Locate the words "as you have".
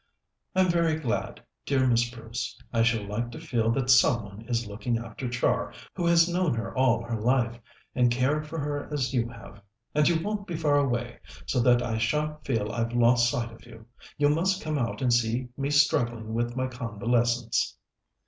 8.91-9.61